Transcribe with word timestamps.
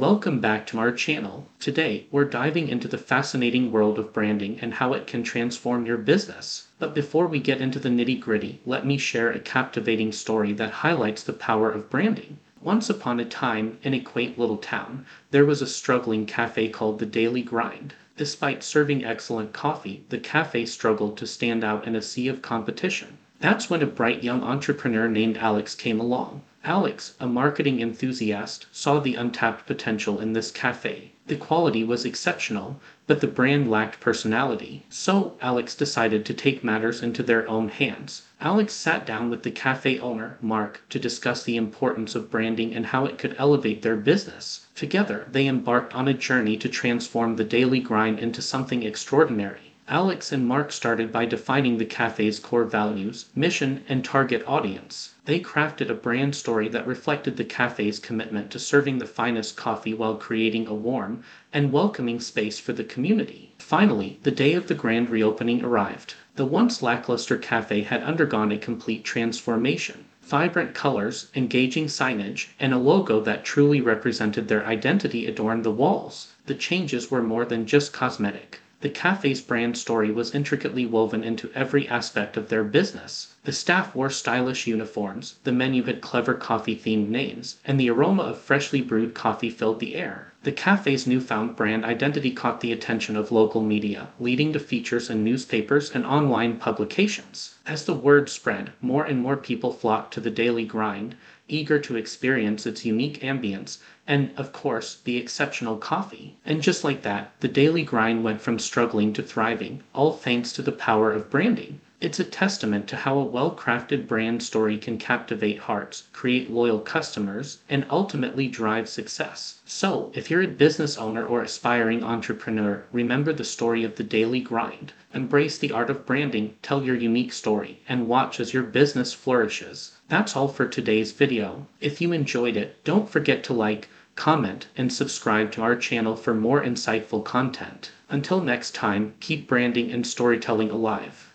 Welcome 0.00 0.40
back 0.40 0.66
to 0.68 0.78
our 0.78 0.92
channel. 0.92 1.46
Today, 1.58 2.06
we're 2.10 2.24
diving 2.24 2.68
into 2.68 2.88
the 2.88 2.96
fascinating 2.96 3.70
world 3.70 3.98
of 3.98 4.14
branding 4.14 4.58
and 4.62 4.72
how 4.72 4.94
it 4.94 5.06
can 5.06 5.22
transform 5.22 5.84
your 5.84 5.98
business. 5.98 6.68
But 6.78 6.94
before 6.94 7.26
we 7.26 7.38
get 7.38 7.60
into 7.60 7.78
the 7.78 7.90
nitty 7.90 8.18
gritty, 8.18 8.60
let 8.64 8.86
me 8.86 8.96
share 8.96 9.30
a 9.30 9.38
captivating 9.38 10.12
story 10.12 10.54
that 10.54 10.70
highlights 10.70 11.22
the 11.22 11.34
power 11.34 11.70
of 11.70 11.90
branding. 11.90 12.38
Once 12.62 12.88
upon 12.88 13.20
a 13.20 13.26
time, 13.26 13.76
in 13.82 13.92
a 13.92 14.00
quaint 14.00 14.38
little 14.38 14.56
town, 14.56 15.04
there 15.32 15.44
was 15.44 15.60
a 15.60 15.66
struggling 15.66 16.24
cafe 16.24 16.70
called 16.70 16.98
the 16.98 17.04
Daily 17.04 17.42
Grind. 17.42 17.92
Despite 18.16 18.62
serving 18.62 19.04
excellent 19.04 19.52
coffee, 19.52 20.04
the 20.08 20.18
cafe 20.18 20.64
struggled 20.64 21.18
to 21.18 21.26
stand 21.26 21.62
out 21.62 21.86
in 21.86 21.94
a 21.94 22.00
sea 22.00 22.28
of 22.28 22.40
competition. 22.40 23.18
That's 23.40 23.68
when 23.68 23.82
a 23.82 23.86
bright 23.86 24.24
young 24.24 24.42
entrepreneur 24.42 25.08
named 25.08 25.36
Alex 25.36 25.74
came 25.74 26.00
along. 26.00 26.40
Alex, 26.62 27.14
a 27.18 27.26
marketing 27.26 27.80
enthusiast, 27.80 28.66
saw 28.70 29.00
the 29.00 29.14
untapped 29.14 29.66
potential 29.66 30.20
in 30.20 30.34
this 30.34 30.50
cafe. 30.50 31.12
The 31.26 31.36
quality 31.36 31.82
was 31.82 32.04
exceptional, 32.04 32.78
but 33.06 33.22
the 33.22 33.26
brand 33.26 33.70
lacked 33.70 33.98
personality. 33.98 34.84
So 34.90 35.38
Alex 35.40 35.74
decided 35.74 36.26
to 36.26 36.34
take 36.34 36.62
matters 36.62 37.02
into 37.02 37.22
their 37.22 37.48
own 37.48 37.70
hands. 37.70 38.22
Alex 38.42 38.74
sat 38.74 39.06
down 39.06 39.30
with 39.30 39.42
the 39.42 39.50
cafe 39.50 39.98
owner, 40.00 40.36
Mark, 40.42 40.82
to 40.90 40.98
discuss 40.98 41.42
the 41.42 41.56
importance 41.56 42.14
of 42.14 42.30
branding 42.30 42.74
and 42.74 42.84
how 42.84 43.06
it 43.06 43.16
could 43.16 43.36
elevate 43.38 43.80
their 43.80 43.96
business. 43.96 44.66
Together, 44.74 45.28
they 45.32 45.46
embarked 45.46 45.94
on 45.94 46.08
a 46.08 46.12
journey 46.12 46.58
to 46.58 46.68
transform 46.68 47.36
the 47.36 47.44
daily 47.44 47.80
grind 47.80 48.18
into 48.18 48.42
something 48.42 48.82
extraordinary. 48.82 49.72
Alex 49.92 50.30
and 50.30 50.46
Mark 50.46 50.70
started 50.70 51.10
by 51.10 51.24
defining 51.24 51.78
the 51.78 51.84
cafe's 51.84 52.38
core 52.38 52.62
values, 52.62 53.24
mission, 53.34 53.82
and 53.88 54.04
target 54.04 54.44
audience. 54.46 55.14
They 55.24 55.40
crafted 55.40 55.90
a 55.90 55.94
brand 55.94 56.36
story 56.36 56.68
that 56.68 56.86
reflected 56.86 57.36
the 57.36 57.44
cafe's 57.44 57.98
commitment 57.98 58.52
to 58.52 58.60
serving 58.60 58.98
the 58.98 59.06
finest 59.08 59.56
coffee 59.56 59.92
while 59.92 60.14
creating 60.14 60.68
a 60.68 60.74
warm 60.74 61.24
and 61.52 61.72
welcoming 61.72 62.20
space 62.20 62.60
for 62.60 62.72
the 62.72 62.84
community. 62.84 63.52
Finally, 63.58 64.20
the 64.22 64.30
day 64.30 64.52
of 64.52 64.68
the 64.68 64.76
grand 64.76 65.10
reopening 65.10 65.64
arrived. 65.64 66.14
The 66.36 66.46
once 66.46 66.82
lackluster 66.82 67.36
cafe 67.36 67.82
had 67.82 68.04
undergone 68.04 68.52
a 68.52 68.58
complete 68.58 69.02
transformation. 69.02 70.04
Vibrant 70.22 70.72
colors, 70.72 71.32
engaging 71.34 71.86
signage, 71.86 72.46
and 72.60 72.72
a 72.72 72.78
logo 72.78 73.20
that 73.22 73.44
truly 73.44 73.80
represented 73.80 74.46
their 74.46 74.64
identity 74.64 75.26
adorned 75.26 75.64
the 75.64 75.72
walls. 75.72 76.28
The 76.46 76.54
changes 76.54 77.10
were 77.10 77.24
more 77.24 77.44
than 77.44 77.66
just 77.66 77.92
cosmetic. 77.92 78.60
The 78.82 78.88
cafe's 78.88 79.42
brand 79.42 79.76
story 79.76 80.10
was 80.10 80.34
intricately 80.34 80.86
woven 80.86 81.22
into 81.22 81.50
every 81.54 81.86
aspect 81.86 82.38
of 82.38 82.48
their 82.48 82.64
business. 82.64 83.34
The 83.44 83.52
staff 83.52 83.94
wore 83.94 84.08
stylish 84.08 84.66
uniforms, 84.66 85.34
the 85.44 85.52
menu 85.52 85.82
had 85.82 86.00
clever 86.00 86.32
coffee 86.32 86.74
themed 86.76 87.08
names, 87.08 87.56
and 87.66 87.78
the 87.78 87.90
aroma 87.90 88.22
of 88.22 88.38
freshly 88.38 88.80
brewed 88.80 89.12
coffee 89.12 89.50
filled 89.50 89.80
the 89.80 89.96
air. 89.96 90.32
The 90.42 90.52
cafe's 90.52 91.06
newfound 91.06 91.54
brand 91.54 91.84
identity 91.84 92.30
caught 92.30 92.62
the 92.62 92.72
attention 92.72 93.14
of 93.14 93.30
local 93.30 93.60
media, 93.60 94.08
leading 94.18 94.54
to 94.54 94.58
features 94.58 95.10
in 95.10 95.22
newspapers 95.22 95.90
and 95.90 96.06
online 96.06 96.56
publications. 96.56 97.56
As 97.66 97.84
the 97.84 97.92
word 97.92 98.30
spread, 98.30 98.72
more 98.80 99.04
and 99.04 99.20
more 99.20 99.36
people 99.36 99.70
flocked 99.70 100.14
to 100.14 100.20
the 100.20 100.30
daily 100.30 100.64
grind, 100.64 101.14
eager 101.46 101.78
to 101.80 101.96
experience 101.96 102.64
its 102.64 102.86
unique 102.86 103.20
ambience 103.20 103.80
and, 104.06 104.30
of 104.38 104.50
course, 104.50 105.02
the 105.04 105.18
exceptional 105.18 105.76
coffee. 105.76 106.36
And 106.46 106.62
just 106.62 106.84
like 106.84 107.02
that, 107.02 107.32
the 107.40 107.46
daily 107.46 107.82
grind 107.82 108.24
went 108.24 108.40
from 108.40 108.58
struggling 108.58 109.12
to 109.12 109.22
thriving, 109.22 109.82
all 109.92 110.14
thanks 110.14 110.54
to 110.54 110.62
the 110.62 110.72
power 110.72 111.12
of 111.12 111.28
branding. 111.28 111.82
It's 112.02 112.18
a 112.18 112.24
testament 112.24 112.88
to 112.88 112.96
how 112.96 113.18
a 113.18 113.24
well 113.24 113.54
crafted 113.54 114.08
brand 114.08 114.42
story 114.42 114.78
can 114.78 114.96
captivate 114.96 115.58
hearts, 115.58 116.04
create 116.14 116.50
loyal 116.50 116.78
customers, 116.78 117.58
and 117.68 117.84
ultimately 117.90 118.48
drive 118.48 118.88
success. 118.88 119.60
So, 119.66 120.10
if 120.14 120.30
you're 120.30 120.40
a 120.40 120.46
business 120.46 120.96
owner 120.96 121.22
or 121.22 121.42
aspiring 121.42 122.02
entrepreneur, 122.02 122.84
remember 122.90 123.34
the 123.34 123.44
story 123.44 123.84
of 123.84 123.96
the 123.96 124.02
daily 124.02 124.40
grind. 124.40 124.94
Embrace 125.12 125.58
the 125.58 125.72
art 125.72 125.90
of 125.90 126.06
branding, 126.06 126.54
tell 126.62 126.82
your 126.82 126.96
unique 126.96 127.34
story, 127.34 127.80
and 127.86 128.08
watch 128.08 128.40
as 128.40 128.54
your 128.54 128.62
business 128.62 129.12
flourishes. 129.12 129.98
That's 130.08 130.34
all 130.34 130.48
for 130.48 130.66
today's 130.66 131.12
video. 131.12 131.66
If 131.82 132.00
you 132.00 132.12
enjoyed 132.12 132.56
it, 132.56 132.82
don't 132.82 133.10
forget 133.10 133.44
to 133.44 133.52
like, 133.52 133.90
comment, 134.16 134.68
and 134.74 134.90
subscribe 134.90 135.52
to 135.52 135.60
our 135.60 135.76
channel 135.76 136.16
for 136.16 136.32
more 136.32 136.64
insightful 136.64 137.22
content. 137.22 137.90
Until 138.08 138.40
next 138.40 138.74
time, 138.74 139.12
keep 139.20 139.46
branding 139.46 139.92
and 139.92 140.06
storytelling 140.06 140.70
alive. 140.70 141.26